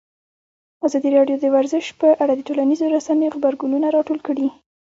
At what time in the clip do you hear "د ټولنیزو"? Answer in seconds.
2.35-2.91